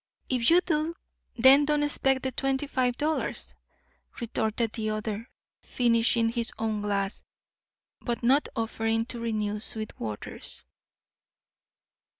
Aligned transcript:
"If 0.29 0.49
you 0.49 0.61
do, 0.61 0.95
then 1.37 1.65
don't 1.65 1.83
expect 1.83 2.23
the 2.23 2.31
twenty 2.31 2.65
five 2.65 2.95
dollars," 2.95 3.53
retorted 4.19 4.73
the 4.73 4.89
other, 4.89 5.29
finishing 5.61 6.29
his 6.29 6.51
own 6.57 6.81
glass, 6.81 7.23
but 8.01 8.23
not 8.23 8.49
offering 8.55 9.05
to 9.05 9.19
renew 9.19 9.59
Sweetwater's. 9.59 10.65